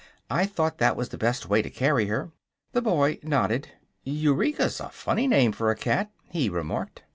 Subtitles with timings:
[0.31, 2.31] I thought that was the best way to carry her."
[2.71, 3.67] The boy nodded.
[4.03, 7.03] "Eureka's a funny name for a cat," he remarked.